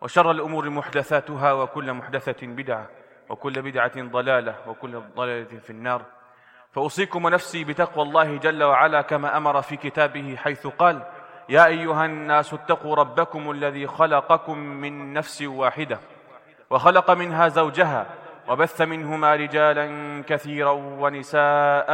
[0.00, 2.88] وشر الأمور محدثاتها وكل محدثة بدعة
[3.28, 6.02] وكل بدعة ضلالة وكل ضلالة في النار.
[6.72, 11.02] فأوصيكم ونفسي بتقوى الله جل وعلا كما أمر في كتابه حيث قال
[11.48, 15.98] يا أيها الناس اتقوا ربكم الذي خلقكم من نفس واحدة
[16.70, 18.06] وخلق منها زوجها
[18.48, 19.86] وبث منهما رجالا
[20.26, 21.90] كثيرا ونساء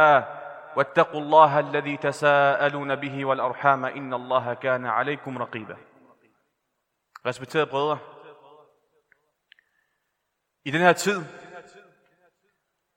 [0.75, 5.77] واتقوا الله الذي تساءلون به والأرحام إن الله كان عليكم رقيبا.
[7.27, 7.99] Respekterede brødre,
[10.65, 11.25] i den her tid,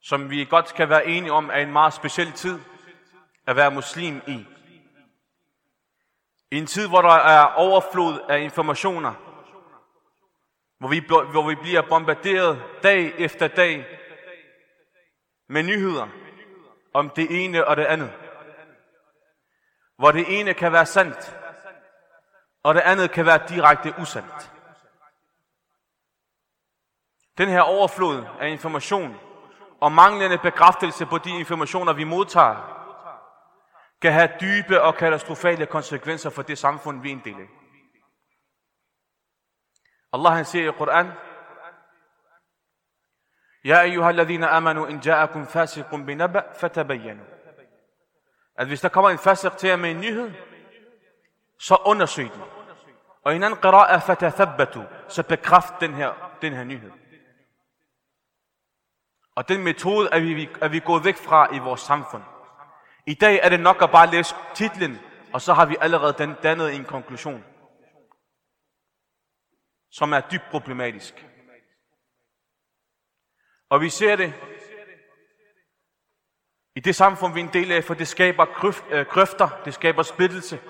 [0.03, 2.59] som vi godt kan være enige om, er en meget speciel tid
[3.47, 4.47] at være muslim i.
[6.51, 9.15] I en tid, hvor der er overflod af informationer,
[10.79, 13.87] hvor vi, hvor vi bliver bombarderet dag efter dag
[15.49, 16.09] med nyheder
[16.93, 18.13] om det ene og det andet.
[19.97, 21.40] Hvor det ene kan være sandt,
[22.63, 24.53] og det andet kan være direkte usandt.
[27.39, 29.17] Den her overflod af information
[29.81, 32.77] og manglende bekræftelse på de informationer, vi modtager,
[34.03, 37.49] kan have dybe og katastrofale konsekvenser for det samfund, vi er en del af.
[40.13, 41.13] Allah han siger i Koran,
[43.65, 47.23] Ja ayyuha alladhina amanu in ja'akum fasiqun binaba fatabayyanu.
[48.57, 50.33] At hvis der kommer en fasiq til jer med en nyhed,
[51.61, 52.43] så undersøg den.
[53.25, 56.91] Og i en anden qira'a fatathabbatu, så bekræft den her, den her nyhed.
[59.35, 62.23] Og den metode er vi, er vi gået væk fra i vores samfund.
[63.07, 64.99] I dag er det nok at bare læse titlen,
[65.33, 67.45] og så har vi allerede den dannet en konklusion,
[69.91, 71.27] som er dybt problematisk.
[73.69, 74.35] Og vi ser det
[76.77, 78.45] i det samfund, vi er en del af, for det skaber
[79.11, 80.61] krøfter, øh, det skaber splittelse,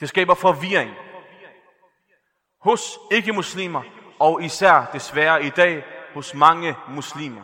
[0.00, 0.94] det skaber forvirring
[2.60, 3.82] hos ikke-muslimer,
[4.18, 5.84] og især desværre i dag
[6.14, 7.42] hos mange muslimer.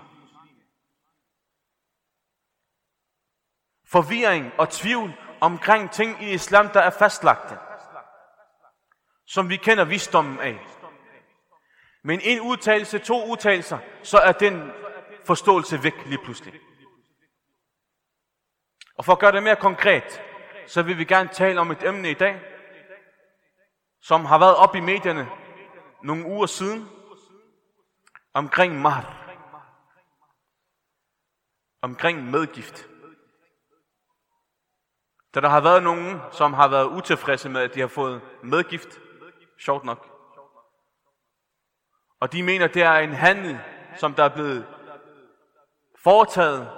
[3.89, 7.59] Forvirring og tvivl omkring ting i islam, der er fastlagte,
[9.27, 10.67] som vi kender visdommen af.
[12.03, 14.73] Men en udtalelse, to udtalelser, så er den
[15.25, 16.61] forståelse væk lige pludselig.
[18.97, 20.23] Og for at gøre det mere konkret,
[20.67, 22.41] så vil vi gerne tale om et emne i dag,
[24.01, 25.29] som har været op i medierne
[26.03, 26.89] nogle uger siden,
[28.35, 29.23] omkring mar.
[31.83, 32.89] Omkring medgift.
[35.35, 38.89] Da der har været nogen, som har været utilfredse med, at de har fået medgift,
[39.59, 40.09] sjovt nok.
[42.21, 43.61] Og de mener, det er en handel,
[43.97, 44.67] som der er blevet
[46.03, 46.71] foretaget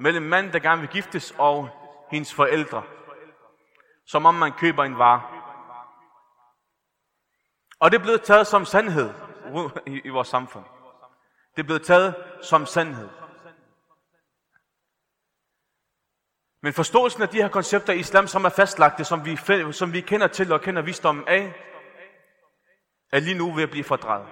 [0.00, 1.68] mellem mand, der gerne vil giftes, og
[2.10, 2.82] hendes forældre.
[4.08, 5.22] Som om man køber en vare.
[7.80, 9.14] Og det er blevet taget som sandhed
[9.86, 10.64] i, i vores samfund.
[11.56, 13.08] Det er blevet taget som sandhed.
[16.62, 19.36] Men forståelsen af de her koncepter i islam, som er fastlagte, som vi,
[19.72, 21.54] som vi kender til og kender visdommen af,
[23.12, 24.28] er lige nu ved at blive fordrejet.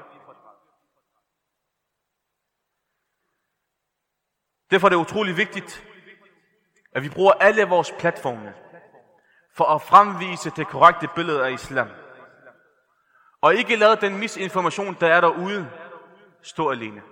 [4.70, 5.86] Derfor er det utrolig vigtigt,
[6.92, 8.54] at vi bruger alle vores platforme
[9.56, 11.88] for at fremvise det korrekte billede af islam.
[13.40, 15.70] Og ikke lade den misinformation, der er derude,
[16.42, 17.02] stå alene.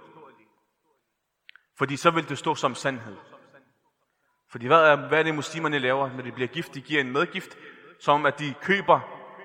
[1.79, 3.17] Fordi så vil det stå som sandhed.
[4.51, 6.75] Fordi hvad er, hvad er det muslimerne laver, når de bliver gift?
[6.75, 7.59] De giver en medgift,
[8.01, 9.01] som at de køber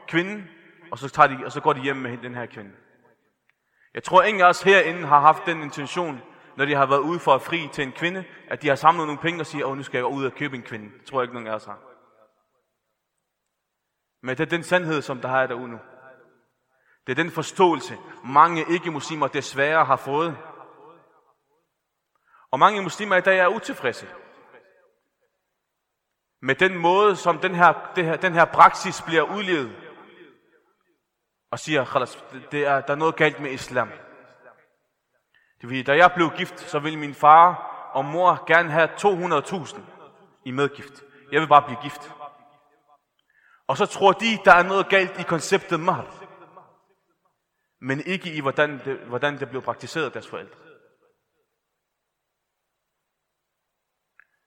[0.08, 0.50] kvinden,
[0.92, 2.72] og så, tager de, og så går de hjem med den her kvinde.
[3.94, 6.22] Jeg tror, ingen af os herinde har haft den intention,
[6.58, 9.06] når de har været ude for at fri til en kvinde, at de har samlet
[9.06, 10.86] nogle penge og siger, åh, nu skal jeg ud og købe en kvinde.
[11.00, 11.89] Det tror jeg ikke, nogen af os har.
[14.22, 15.80] Men det er den sandhed, som der har derude nu.
[17.08, 20.38] Det er den forståelse, mange ikke-muslimer desværre har fået.
[22.52, 24.08] Og mange muslimer i dag er utilfredse
[26.42, 29.76] med den måde, som den her, det her, den her praksis bliver udlevet.
[31.52, 32.08] Og siger,
[32.52, 33.90] det er, der er noget galt med islam.
[35.62, 37.54] Det vil, da jeg blev gift, så ville min far
[37.94, 39.82] og mor gerne have 200.000
[40.46, 41.04] i medgift.
[41.32, 42.14] Jeg vil bare blive gift.
[43.70, 46.16] Og så tror de, der er noget galt i konceptet mahr.
[47.82, 50.56] men ikke i, hvordan det, hvordan det blev praktiseret af deres forældre.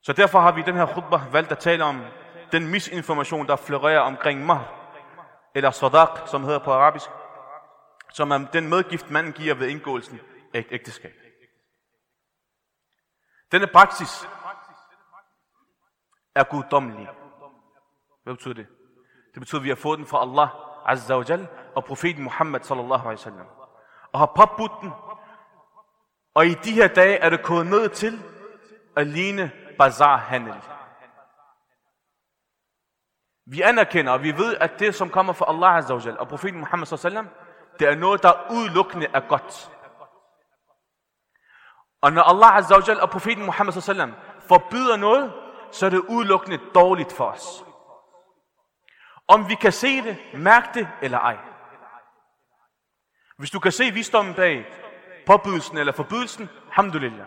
[0.02, 2.04] Så derfor har vi i den her khutbah valgt at tale om
[2.52, 4.64] den misinformation, der florerer omkring mahr,
[5.54, 7.10] eller sadaq, som hedder på arabisk,
[8.12, 10.20] som er den medgift, man giver ved indgåelsen
[10.54, 11.14] af et ægteskab.
[13.52, 14.28] Denne praksis
[16.34, 17.08] er guddommelig.
[18.24, 18.66] Hvad betyder det?
[19.34, 20.48] Det betyder, at vi har fået den fra Allah
[20.86, 23.46] Azza wa Jal og profeten Muhammad sallallahu alaihi wasallam.
[24.12, 24.92] Og har påbudt den.
[26.34, 28.22] Og i de her dage er det gået ned til
[28.96, 30.54] at ligne bazarhandel.
[33.46, 36.28] Vi anerkender, og vi ved, at det, som kommer fra Allah Azza wa Jal og
[36.28, 39.70] profeten Muhammad sallallahu alaihi wasallam, det er noget, der udelukkende er godt.
[42.00, 45.32] Og når Allah Azza wa Jal og profeten Muhammad sallallahu alaihi wasallam forbyder noget,
[45.70, 47.64] så er det udelukkende dårligt for os.
[49.28, 51.38] Om vi kan se det, mærke det eller ej.
[53.38, 54.66] Hvis du kan se visdommen bag
[55.26, 57.26] påbydelsen eller forbydelsen, alhamdulillah.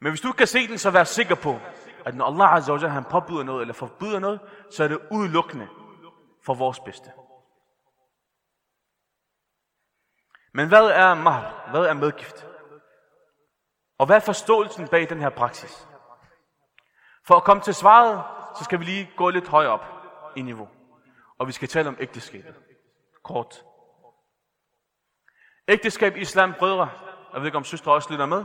[0.00, 1.60] Men hvis du ikke kan se den, så vær sikker på,
[2.04, 4.40] at når Allah Azza wa han påbyder noget eller forbyder noget,
[4.70, 5.68] så er det udelukkende
[6.44, 7.12] for vores bedste.
[10.54, 11.70] Men hvad er mahr?
[11.70, 12.46] Hvad er medgift?
[13.98, 15.88] Og hvad er forståelsen bag den her praksis?
[17.26, 18.24] For at komme til svaret,
[18.58, 20.01] så skal vi lige gå lidt højere op
[20.36, 20.68] i niveau.
[21.38, 22.54] Og vi skal tale om ægteskabet.
[23.22, 23.64] Kort.
[25.68, 26.90] Ægteskab i islam, brødre,
[27.32, 28.44] jeg ved ikke om søstre også lytter med.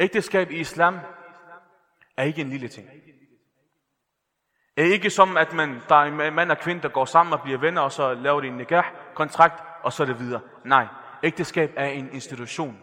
[0.00, 0.98] Ægteskab i islam
[2.16, 2.88] er ikke en lille ting.
[4.76, 7.32] Det er ikke som, at man, der er en mand og kvinde, der går sammen
[7.32, 10.40] og bliver venner, og så laver de en nikah-kontrakt, og så er det videre.
[10.64, 10.86] Nej,
[11.22, 12.78] ægteskab er en institution,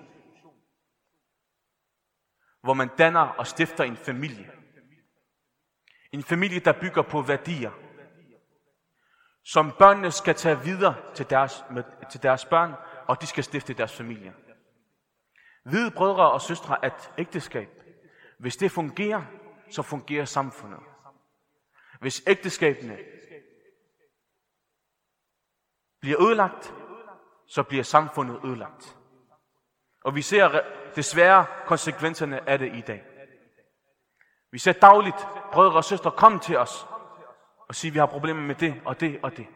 [2.62, 4.52] hvor man danner og stifter en familie.
[6.12, 7.72] En familie, der bygger på værdier,
[9.44, 12.74] som børnene skal tage videre til deres, med, til deres børn,
[13.08, 14.34] og de skal stifte deres familie.
[15.66, 17.70] Vide brødre og søstre, at ægteskab,
[18.40, 19.22] hvis det fungerer,
[19.72, 20.80] så fungerer samfundet.
[22.00, 22.98] Hvis ægteskabene
[26.02, 26.74] bliver ødelagt,
[27.48, 28.98] så bliver samfundet ødelagt.
[30.04, 30.62] Og vi ser
[30.96, 33.04] desværre konsekvenserne af det i dag.
[34.52, 36.86] Vi ser dagligt brødre og søstre komme til os
[37.68, 39.48] og sige, at vi har problemer med det og det og det.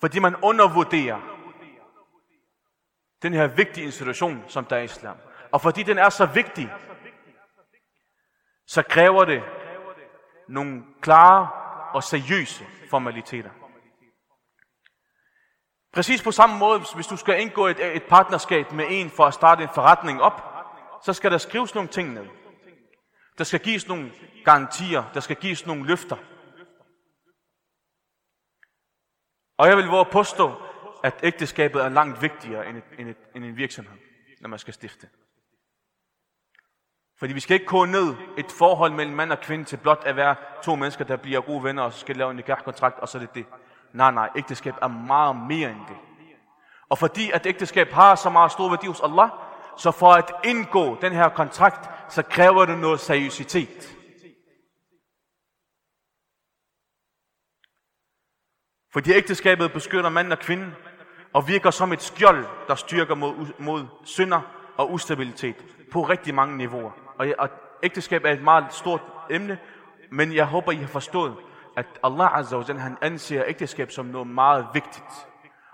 [0.00, 1.20] Fordi man undervurderer
[3.22, 5.16] den her vigtige institution, som der er islam.
[5.52, 6.72] Og fordi den er så vigtig,
[8.66, 9.42] så kræver det
[10.48, 11.48] nogle klare
[11.94, 13.50] og seriøse formaliteter.
[15.92, 19.34] Præcis på samme måde, hvis du skal indgå et, et partnerskab med en for at
[19.34, 20.42] starte en forretning op,
[21.04, 22.26] så skal der skrives nogle ting ned.
[23.38, 24.12] Der skal gives nogle
[24.44, 26.16] garantier, der skal gives nogle løfter.
[29.56, 30.52] Og jeg vil våge påstå,
[31.04, 33.98] at ægteskabet er langt vigtigere end, et, end, et, end en virksomhed,
[34.40, 35.08] når man skal stifte.
[37.18, 40.16] Fordi vi skal ikke gå ned et forhold mellem mand og kvinde til blot at
[40.16, 43.18] være to mennesker, der bliver gode venner, og så skal lave en kontrakt, og så
[43.18, 43.46] er det det.
[43.92, 45.96] Nej, nej, ægteskab er meget mere end det.
[46.88, 49.28] Og fordi at ægteskab har så meget stor værdi hos Allah,
[49.76, 53.95] så for at indgå den her kontrakt, så kræver det noget seriøsitet.
[58.96, 60.74] Fordi ægteskabet beskytter manden og kvinden,
[61.32, 64.40] og virker som et skjold, der styrker mod, mod synder
[64.76, 65.56] og ustabilitet
[65.92, 66.90] på rigtig mange niveauer.
[67.18, 67.48] Og, og
[67.82, 69.00] ægteskab er et meget stort
[69.30, 69.58] emne,
[70.10, 71.36] men jeg håber, I har forstået,
[71.76, 75.28] at Allah Azza wa han anser ægteskab som noget meget vigtigt.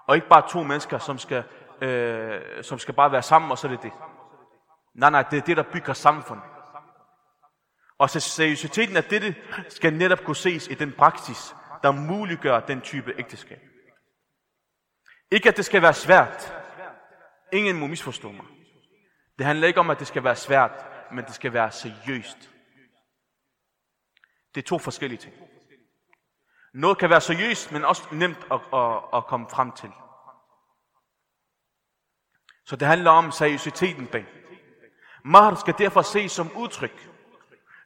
[0.07, 1.45] Og ikke bare to mennesker, som skal,
[1.81, 3.93] øh, som skal bare være sammen, og så er det det.
[4.95, 6.45] Nej, nej, det er det, der bygger samfundet.
[7.99, 9.35] Og så seriøsiteten af dette
[9.69, 13.61] skal netop kunne ses i den praksis, der muliggør den type ægteskab.
[15.31, 16.55] Ikke at det skal være svært.
[17.53, 18.47] Ingen må misforstå mig.
[19.39, 22.51] Det handler ikke om, at det skal være svært, men det skal være seriøst.
[24.55, 25.35] Det er to forskellige ting.
[26.75, 29.91] Noget kan være seriøst, men også nemt at, at, at komme frem til.
[32.67, 34.27] Så det handler om seriøsiteten bag.
[35.25, 37.09] Mahr skal derfor ses som udtryk.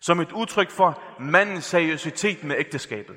[0.00, 3.16] Som et udtryk for mandens seriøsitet med ægteskabet.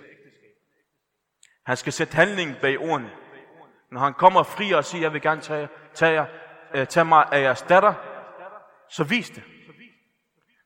[1.70, 3.12] Han skal sætte handling bag ordene.
[3.92, 6.26] Når han kommer fri og siger, jeg vil gerne tage, tage,
[6.76, 7.94] øh, tage mig af jeres datter,
[8.90, 9.44] så vis det.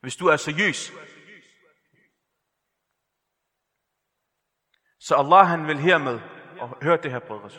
[0.02, 0.94] Hvis du er seriøs.
[5.00, 6.20] Så Allah han vil hermed,
[6.60, 7.50] og hør det her brødre.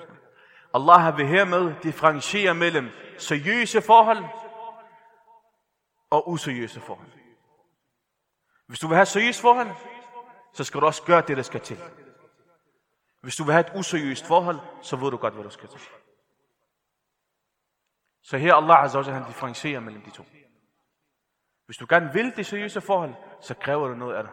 [0.75, 4.25] Allah vil hermed differentiere mellem seriøse forhold
[6.11, 7.11] og useriøse forhold.
[8.67, 9.71] Hvis du vil have seriøse forhold,
[10.53, 11.79] så skal du også gøre det, der skal til.
[13.25, 15.81] Hvis du vil have et useriøst forhold, så ved du godt, hvad du skal til.
[18.23, 20.25] Så her Allah Azza han differencierer mellem de to.
[21.67, 24.33] Hvis du gerne vil det seriøse forhold, så kræver det noget af dig.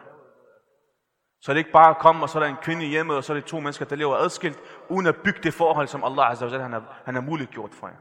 [1.40, 3.24] Så er det ikke bare at komme, og så er der en kvinde hjemme, og
[3.24, 4.58] så er det to mennesker, der lever adskilt,
[4.88, 7.88] uden at bygge det forhold, som Allah Azza han har, han har muligt gjort for
[7.88, 7.96] jer.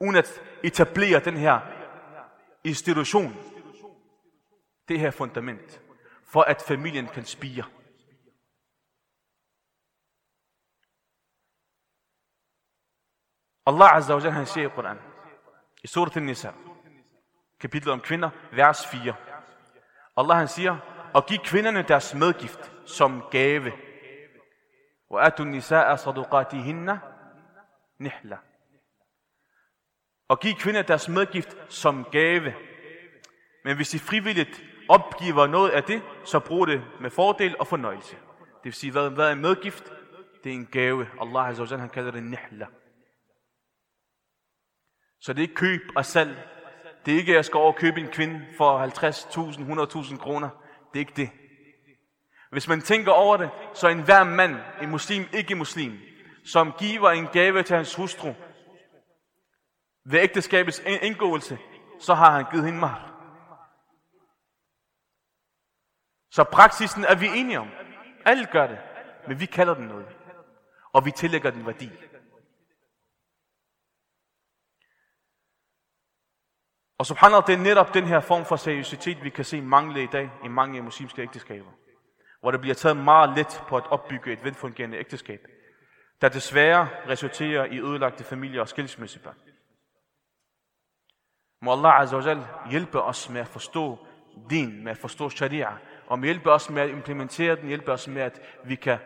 [0.00, 1.60] Uden at etablere den her
[2.64, 3.36] institution,
[4.88, 5.80] det her fundament,
[6.26, 7.64] for at familien kan spire.
[13.66, 14.98] Allah Azza wa Jalla, han siger i Koran,
[15.82, 16.50] i surat al-Nisa,
[17.60, 19.14] kapitlet om kvinder, vers 4.
[20.16, 20.76] Allah han siger,
[21.14, 23.72] og giv kvinderne deres medgift som gave.
[25.10, 26.98] Og atu nisa'a sadukatihinna
[27.98, 28.36] nihla.
[30.28, 32.54] Og giv kvinder deres medgift som gave.
[33.64, 38.16] Men hvis de frivilligt opgiver noget af det, så brug det med fordel og fornøjelse.
[38.40, 39.92] Det vil sige, hvad, hvad er medgift?
[40.44, 41.08] Det er en gave.
[41.20, 42.66] Allah Azza wa han kalder det nihla.
[45.24, 46.48] Så det er ikke køb og salg.
[47.06, 50.48] Det er ikke, at jeg skal over købe en kvinde for 50.000, 100.000 kroner.
[50.92, 51.30] Det er ikke det.
[52.50, 55.98] Hvis man tænker over det, så en hver mand, en muslim, ikke muslim,
[56.44, 58.34] som giver en gave til hans hustru,
[60.04, 61.58] ved ægteskabets indgåelse,
[62.00, 63.10] så har han givet hende mar.
[66.30, 67.68] Så praksisen er vi enige om.
[68.24, 68.78] Alle gør det,
[69.28, 70.06] men vi kalder den noget.
[70.92, 71.90] Og vi tillægger den værdi.
[76.98, 80.06] Og subhanallah, det er netop den her form for seriøsitet, vi kan se mangle i
[80.06, 81.70] dag i mange muslimske ægteskaber.
[82.40, 85.46] Hvor det bliver taget meget let på at opbygge et velfungerende ægteskab,
[86.20, 89.36] der desværre resulterer i ødelagte familier og skilsmissebørn.
[91.62, 92.36] Må Allah Azza
[92.70, 94.06] hjælpe os med at forstå
[94.50, 95.68] din, med at forstå sharia,
[96.06, 98.98] og hjælpe os med at implementere den, hjælpe os med, at vi kan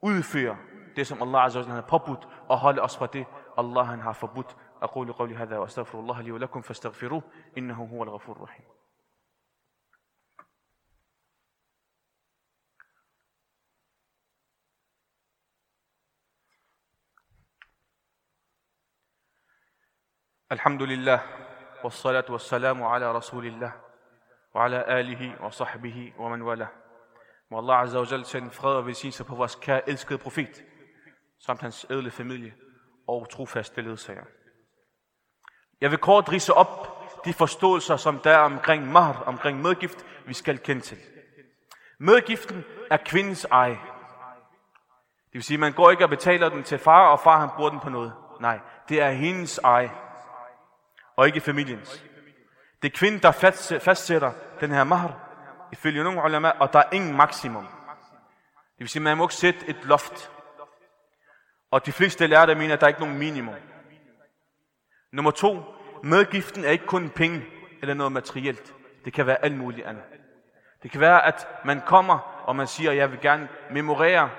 [0.00, 0.56] udføre
[0.96, 3.26] det, som Allah Azza har påbudt, og holde os fra det,
[3.58, 4.56] Allah han har forbudt.
[4.82, 7.22] أقول قولي هذا وأستغفر الله لي ولكم فاستغفروه
[7.58, 8.64] إنه هو الغفور الرحيم
[20.52, 21.22] الحمد لله
[21.84, 23.80] والصلاة والسلام على رسول الله
[24.54, 26.82] وعلى آله وصحبه ومن والاه
[28.24, 30.64] sende fred og velsignelse på vores kære elskede profet,
[31.38, 32.54] samt hans ædle familie
[33.08, 34.24] og trofaste ledsager.
[35.82, 36.88] Jeg vil kort rise op
[37.24, 40.98] de forståelser, som der er omkring mahr, omkring medgift, vi skal kende til.
[41.98, 43.78] Medgiften er kvindens eje.
[45.26, 47.48] Det vil sige, at man går ikke og betaler den til far, og far han
[47.56, 48.12] bruger den på noget.
[48.40, 48.58] Nej,
[48.88, 49.92] det er hendes eje,
[51.16, 52.04] og ikke familiens.
[52.82, 53.32] Det er kvinden, der
[53.80, 55.10] fastsætter den her mahr,
[55.72, 57.66] ifølge nogle ulema, og der er ingen maksimum.
[58.72, 60.30] Det vil sige, at man må ikke sætte et loft.
[61.70, 63.54] Og de fleste lærte mener, at der er ikke nogen minimum.
[65.12, 65.62] Nummer to,
[66.02, 67.44] medgiften er ikke kun penge
[67.82, 68.74] eller noget materielt.
[69.04, 70.04] Det kan være alt muligt andet.
[70.82, 74.30] Det kan være, at man kommer, og man siger, jeg vil gerne memorere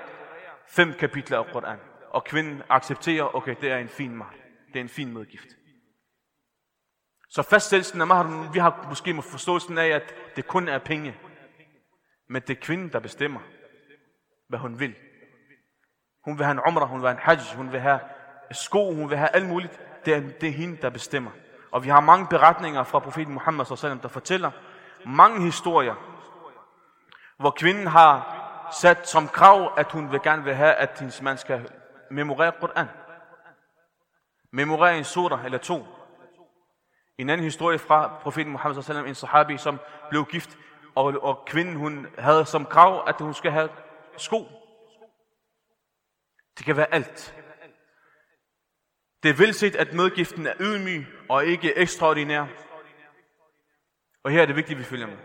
[0.68, 1.78] fem kapitler af Koran.
[2.10, 4.34] Og kvinden accepterer, okay, det er en fin mar.
[4.72, 5.48] Det er en fin medgift.
[7.30, 11.16] Så fastsættelsen af mahr, vi har måske forståelsen af, at det kun er penge.
[12.28, 13.40] Men det er kvinden, der bestemmer,
[14.48, 14.94] hvad hun vil.
[16.24, 18.00] Hun vil have en umrah, hun vil have en hajj, hun vil have
[18.52, 21.30] sko, hun vil have alt muligt det er, det er hende, der bestemmer.
[21.70, 24.50] Og vi har mange beretninger fra profeten Muhammad sallam, der fortæller
[25.06, 25.94] mange historier,
[27.36, 28.40] hvor kvinden har
[28.72, 31.70] sat som krav, at hun vil gerne vil have, at hendes mand skal
[32.10, 32.86] memorere Koran.
[34.50, 35.86] Memorere en surah eller to.
[37.18, 39.80] En anden historie fra profeten Muhammad sallam, en sahabi, som
[40.10, 40.58] blev gift,
[40.94, 43.68] og, og kvinden hun havde som krav, at hun skal have
[44.16, 44.48] sko.
[46.58, 47.43] Det kan være alt.
[49.24, 52.46] Det er velset, at medgiften er ydmyg og ikke ekstraordinær.
[54.22, 55.16] Og her er det vigtigt, at vi følger med.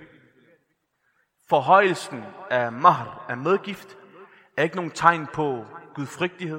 [1.49, 3.97] Forhøjelsen af mahr, af medgift,
[4.57, 5.65] er ikke nogen tegn på
[5.95, 6.57] gudfrygtighed.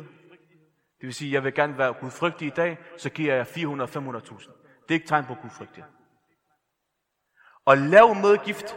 [1.00, 3.58] Det vil sige, at jeg vil gerne være gudfrygtig i dag, så giver jeg 400-500.000.
[4.82, 5.90] Det er ikke tegn på gudfrygtighed.
[7.64, 8.76] Og lav medgift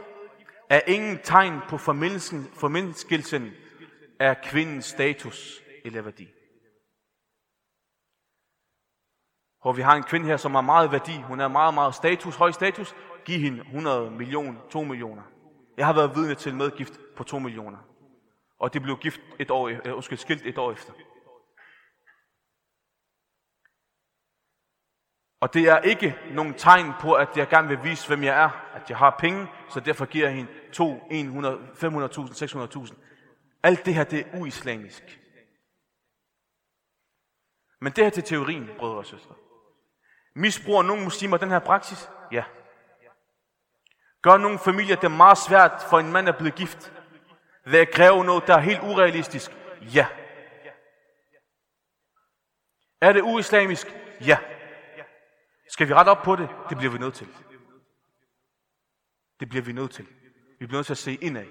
[0.70, 3.54] er ingen tegn på formindskelsen
[4.20, 6.34] af kvindens status eller værdi.
[9.64, 11.22] Hvor vi har en kvinde her, som har meget værdi.
[11.22, 12.96] Hun er meget, meget status, høj status.
[13.26, 15.22] Giv hende 100 millioner, 2 millioner.
[15.78, 17.78] Jeg har været vidne til medgift på 2 millioner.
[18.60, 20.94] Og det blev gift et år, øh, øh, undskyld, skilt et år efter.
[25.42, 28.50] Og det er ikke nogen tegn på, at jeg gerne vil vise, hvem jeg er.
[28.74, 31.90] At jeg har penge, så derfor giver jeg hende 2, 100, 500.000,
[32.78, 32.96] 600.000.
[33.64, 35.20] Alt det her, det er uislamisk.
[37.82, 39.36] Men det her til teorien, brødre og søstre.
[40.36, 42.10] Misbruger nogle muslimer den her praksis?
[42.32, 42.44] Ja.
[44.22, 46.94] Gør nogle familier det meget svært for en mand at blive gift?
[47.66, 49.52] Ved at kræve noget, der er helt urealistisk?
[49.82, 50.08] Ja.
[53.02, 53.88] Er det uislamisk?
[54.22, 54.38] Ja.
[55.70, 56.50] Skal vi rette op på det?
[56.70, 57.28] Det bliver vi nødt til.
[59.40, 60.08] Det bliver vi nødt til.
[60.60, 61.46] Vi bliver nødt til at se indad.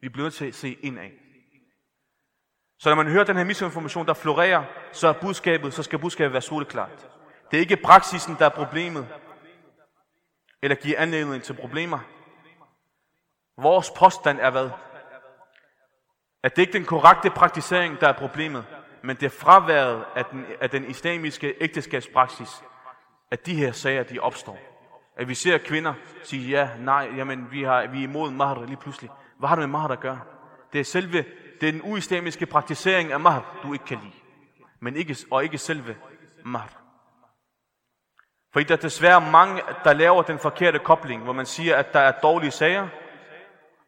[0.00, 1.10] Vi bliver nødt til at se indad.
[2.78, 6.32] Så når man hører den her misinformation, der florerer, så er budskabet, så skal budskabet
[6.32, 7.17] være soleklart.
[7.50, 9.08] Det er ikke praksisen, der er problemet,
[10.62, 11.98] eller giver anledning til problemer.
[13.56, 14.70] Vores påstand er hvad?
[16.42, 18.64] At det ikke er den korrekte praktisering, der er problemet,
[19.02, 22.62] men det er fraværet af den, af den islamiske ægteskabspraksis,
[23.30, 24.58] at de her sager, de opstår.
[25.16, 28.76] At vi ser kvinder sige, ja, nej, jamen, vi, har, vi er imod mahr lige
[28.76, 29.10] pludselig.
[29.38, 30.20] Hvad har det med mahr at gøre?
[30.72, 31.24] Det er selve
[31.60, 34.14] det er den uislamiske praktisering af mahr, du ikke kan lide.
[34.80, 35.96] Men ikke, og ikke selve
[36.44, 36.77] mahr.
[38.58, 42.00] Fordi der er desværre mange, der laver den forkerte kobling, hvor man siger, at der
[42.00, 42.88] er dårlige sager,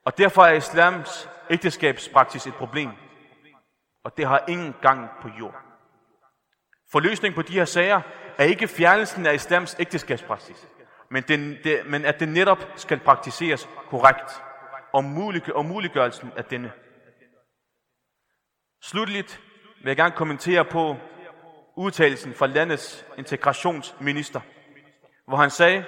[0.04, 2.90] og derfor er islams ægteskabspraksis et problem.
[4.04, 5.54] Og det har ingen gang på jord.
[6.92, 8.00] For løsningen på de her sager
[8.38, 10.68] er ikke fjernelsen af islams ægteskabspraksis,
[11.10, 14.42] men, den, det, men at det netop skal praktiseres korrekt,
[14.92, 16.72] og, mulig, og muliggørelsen af denne.
[18.82, 19.40] Slutligt
[19.82, 20.96] vil jeg gerne kommentere på
[21.76, 24.40] udtalelsen fra landets integrationsminister,
[25.30, 25.84] hvor han sagde,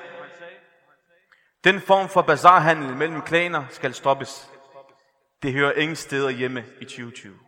[1.65, 4.51] den form for bazarhandel mellem klaner skal stoppes.
[5.43, 7.39] Det hører ingen steder hjemme i 2020.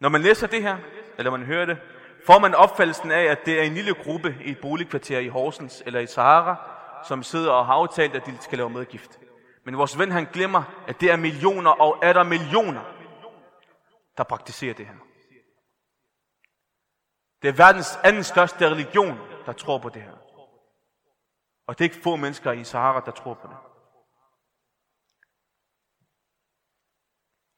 [0.00, 0.78] Når man læser det her,
[1.18, 1.78] eller man hører det,
[2.26, 5.82] får man opfattelsen af, at det er en lille gruppe i et boligkvarter i Horsens
[5.86, 6.56] eller i Sahara,
[7.08, 9.18] som sidder og har aftalt, at de skal lave medgift.
[9.64, 12.82] Men vores ven han glemmer, at det er millioner og er der millioner,
[14.16, 14.94] der praktiserer det her.
[17.42, 20.16] Det er verdens anden største religion, der tror på det her.
[21.66, 23.56] Og det er ikke få mennesker i Sahara, der tror på det.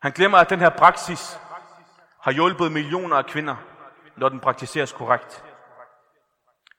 [0.03, 1.41] Han glemmer, at den her praksis
[2.23, 3.57] har hjulpet millioner af kvinder,
[4.17, 5.45] når den praktiseres korrekt.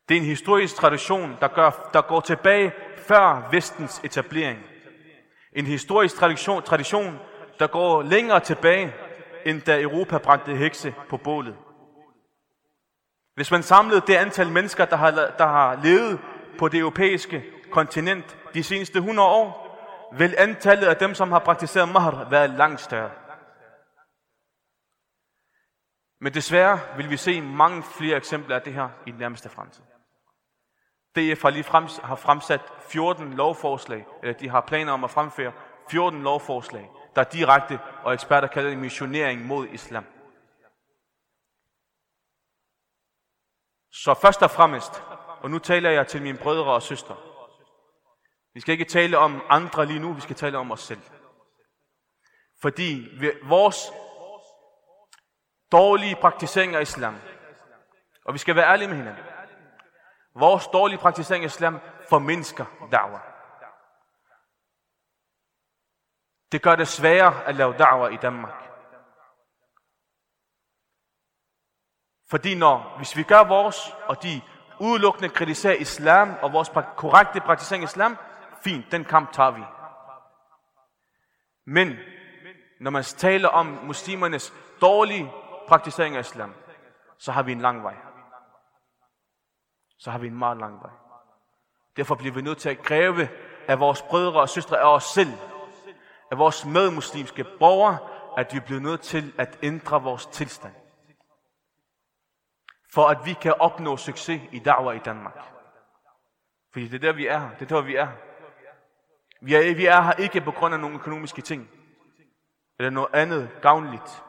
[0.10, 4.60] Det er en historisk tradition, der, gør, der går tilbage før vestens etablering.
[5.54, 7.20] En historisk tradition, tradition,
[7.60, 8.96] der går længere tilbage,
[9.46, 11.56] end da Europa brændte hekse på bålet.
[13.40, 16.20] Hvis man samlede det antal mennesker, der har, der har levet
[16.58, 19.78] på det europæiske kontinent de seneste 100 år,
[20.18, 23.12] vil antallet af dem, som har praktiseret mahr, være langt større.
[26.22, 29.84] Men desværre vil vi se mange flere eksempler af det her i den nærmeste fremtid.
[31.16, 35.52] DF har lige frems, har fremsat 14 lovforslag, eller de har planer om at fremføre
[35.90, 40.06] 14 lovforslag, der direkte, og eksperter kalder det missionering mod islam.
[43.92, 45.04] Så først og fremmest,
[45.42, 47.16] og nu taler jeg til mine brødre og søstre,
[48.54, 51.02] vi skal ikke tale om andre lige nu, vi skal tale om os selv.
[52.62, 53.08] Fordi
[53.44, 53.92] vores
[55.72, 57.16] dårlige praktisering af islam,
[58.26, 59.24] og vi skal være ærlige med hinanden,
[60.36, 63.30] vores dårlige praktisering af islam formindsker da'wah.
[66.52, 68.69] Det gør det sværere at lave da'wah i Danmark.
[72.30, 74.42] Fordi når, hvis vi gør vores, og de
[74.80, 78.18] udelukkende kritiserer islam og vores korrekte praktisering af islam,
[78.64, 79.64] fint, den kamp tager vi.
[81.66, 81.98] Men
[82.80, 85.32] når man taler om muslimernes dårlige
[85.68, 86.54] praktisering af islam,
[87.18, 87.96] så har vi en lang vej.
[89.98, 90.92] Så har vi en meget lang vej.
[91.98, 93.30] Derfor bliver vi nødt til at kræve
[93.68, 95.34] af vores brødre og søstre af os selv,
[96.32, 97.98] af vores medmuslimske borgere,
[98.38, 100.74] at vi bliver nødt til at ændre vores tilstand.
[102.94, 105.38] For at vi kan opnå succes i da'wah i Danmark.
[106.72, 107.50] Fordi det er der, vi er.
[107.60, 108.08] Det er der, vi er
[109.42, 111.70] vi er, vi er her ikke på grund af nogle økonomiske ting.
[112.80, 114.24] Eller noget andet gavnligt.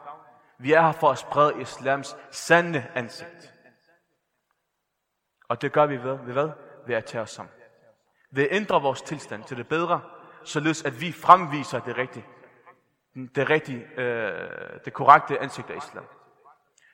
[0.57, 3.53] Vi er her for at sprede islams sande ansigt.
[5.49, 6.49] Og det gør vi ved, ved hvad?
[6.87, 7.53] Ved at tage os sammen.
[8.31, 10.01] Ved at ændre vores tilstand til det bedre,
[10.43, 12.25] således at vi fremviser det rigtige,
[13.35, 16.05] det, rigtige, øh, det korrekte ansigt af islam.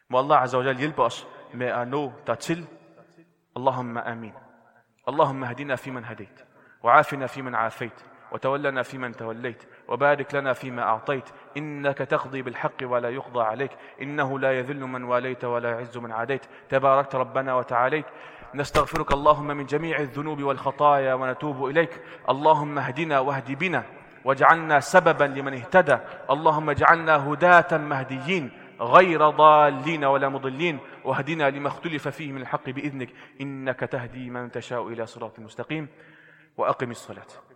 [0.10, 2.68] Må Allah Azza wa hjælpe os med at nå dertil.
[3.56, 4.34] Allahumma amin.
[5.08, 6.48] Allahumma hadina fi man hadit.
[6.84, 7.94] وعافنا فيمن عافيت
[8.32, 11.24] وتولنا فيمن توليت وبارك لنا فيما أعطيت
[11.58, 16.46] إنك تقضي بالحق ولا يقضى عليك إنه لا يذل من واليت ولا يعز من عاديت
[16.70, 18.06] تباركت ربنا وتعاليت
[18.56, 23.84] نستغفرك اللهم من جميع الذنوب والخطايا ونتوب إليك اللهم اهدنا واهد بنا
[24.26, 25.98] واجعلنا سببا لمن اهتدى
[26.30, 30.80] اللهم اجعلنا هداة مهديين غير ضالين ولا مضلين.
[31.04, 33.10] واهدنا لما اختلف فيه من الحق بإذنك.
[33.42, 35.88] إنك تهدي من تشاء إلى صراط مستقيم.
[36.58, 37.47] وأقم الصلاة.